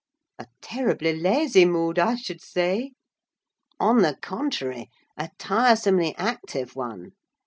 [0.39, 2.93] "A terribly lazy mood, I should say."
[3.79, 7.11] "On the contrary, a tiresomely active one.